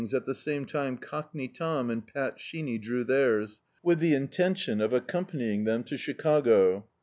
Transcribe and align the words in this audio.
at 0.15 0.25
the 0.25 0.33
same 0.33 0.65
time 0.65 0.97
Cockney 0.97 1.47
Tom 1.47 1.91
and 1.91 2.07
Pat 2.11 2.39
Sheeny 2.39 2.81
drew 2.81 3.03
theirs, 3.03 3.61
with 3.83 3.99
the 3.99 4.15
intention 4.15 4.81
of 4.81 4.93
accompanying 4.93 5.63
them 5.65 5.83
to 5.83 5.95
Chicago. 5.95 6.87